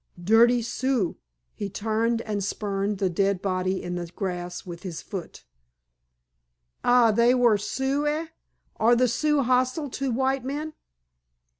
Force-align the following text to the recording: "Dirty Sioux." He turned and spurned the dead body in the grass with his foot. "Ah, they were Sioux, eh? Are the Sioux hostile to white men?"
"Dirty 0.19 0.63
Sioux." 0.63 1.17
He 1.53 1.69
turned 1.69 2.21
and 2.23 2.43
spurned 2.43 2.97
the 2.97 3.07
dead 3.07 3.39
body 3.39 3.83
in 3.83 3.93
the 3.93 4.07
grass 4.07 4.65
with 4.65 4.81
his 4.81 4.99
foot. 4.99 5.43
"Ah, 6.83 7.11
they 7.11 7.35
were 7.35 7.55
Sioux, 7.59 8.07
eh? 8.07 8.25
Are 8.77 8.95
the 8.95 9.07
Sioux 9.07 9.43
hostile 9.43 9.91
to 9.91 10.09
white 10.11 10.43
men?" 10.43 10.73